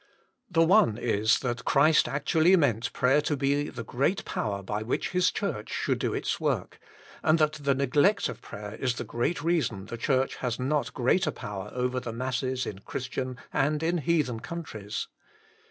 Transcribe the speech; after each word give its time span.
The 0.49 0.63
one 0.65 0.97
is 0.97 1.37
that 1.41 1.63
Christ 1.63 2.07
actually 2.07 2.55
meant 2.55 2.91
prayer 2.91 3.21
to 3.21 3.37
be 3.37 3.69
the 3.69 3.83
great 3.83 4.25
power 4.25 4.63
by 4.63 4.81
which 4.81 5.11
His 5.11 5.29
Church 5.29 5.69
should 5.69 5.99
do 5.99 6.11
its 6.11 6.39
work, 6.39 6.79
and 7.21 7.37
that 7.37 7.53
the 7.61 7.75
neglect 7.75 8.27
of 8.27 8.41
prayer 8.41 8.73
is 8.73 8.95
the 8.95 9.03
great 9.03 9.43
reason 9.43 9.85
the 9.85 9.97
Church 9.97 10.37
has 10.37 10.59
not 10.59 10.95
greater 10.95 11.29
power 11.29 11.69
over 11.75 11.99
the 11.99 12.13
masses 12.13 12.65
in 12.65 12.79
Christian 12.79 13.37
and 13.53 13.83
in 13.83 13.99
heathen 13.99 14.39
countries. 14.39 15.07